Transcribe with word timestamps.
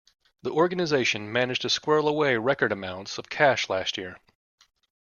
The 0.41 0.49
organisation 0.49 1.31
managed 1.31 1.61
to 1.61 1.69
squirrel 1.69 2.07
away 2.07 2.35
record 2.35 2.71
amounts 2.71 3.19
of 3.19 3.29
cash 3.29 3.69
last 3.69 3.97
year. 3.99 4.17